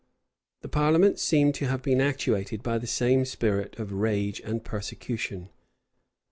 [0.63, 5.49] []The parliament seem to have been actuated by the same spirit of rage and persecution.